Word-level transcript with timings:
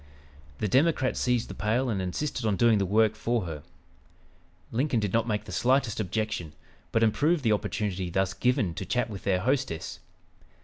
The 0.57 0.67
Democrat 0.67 1.15
seized 1.15 1.47
the 1.47 1.53
pail 1.53 1.87
and 1.87 2.01
insisted 2.01 2.43
on 2.43 2.55
doing 2.55 2.79
the 2.79 2.87
work 2.87 3.13
for 3.13 3.41
her. 3.45 3.61
Lincoln 4.71 4.99
did 4.99 5.13
not 5.13 5.27
make 5.27 5.43
the 5.45 5.51
slightest 5.51 5.99
objection, 5.99 6.53
but 6.91 7.03
improved 7.03 7.43
the 7.43 7.51
opportunity 7.51 8.09
thus 8.09 8.33
given 8.33 8.73
to 8.73 8.83
chat 8.87 9.11
with 9.11 9.25
their 9.25 9.41
hostess. 9.41 9.99